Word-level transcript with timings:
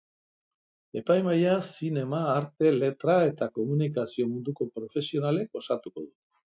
Epaimahaia 1.01 1.51
zinema, 1.67 2.23
arte, 2.31 2.73
letra 2.79 3.21
eta 3.29 3.51
komunikazio 3.61 4.31
munduko 4.35 4.73
profesionalek 4.81 5.59
osatuko 5.63 6.07
dute. 6.11 6.19